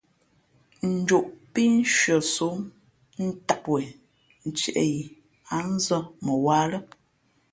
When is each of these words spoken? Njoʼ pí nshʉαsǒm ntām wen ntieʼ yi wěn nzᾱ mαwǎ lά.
Njoʼ 0.93 1.25
pí 1.53 1.61
nshʉαsǒm 1.77 2.57
ntām 3.27 3.61
wen 3.71 3.89
ntieʼ 4.47 4.77
yi 4.91 4.99
wěn 5.47 5.67
nzᾱ 5.77 5.97
mαwǎ 6.25 6.57
lά. 6.71 6.79